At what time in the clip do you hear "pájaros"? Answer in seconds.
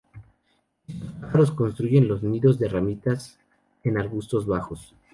1.21-1.51